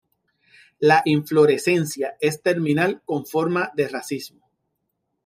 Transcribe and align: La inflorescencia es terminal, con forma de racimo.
La 0.79 1.03
inflorescencia 1.05 2.17
es 2.21 2.41
terminal, 2.41 3.03
con 3.05 3.23
forma 3.27 3.69
de 3.75 3.87
racimo. 3.87 4.49